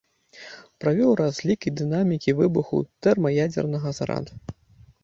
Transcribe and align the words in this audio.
Правёў 0.83 1.11
разлік 1.21 1.67
і 1.73 1.75
дынамікі 1.83 2.35
выбуху 2.41 2.81
тэрмаядзернага 3.05 3.89
зараду. 4.01 4.33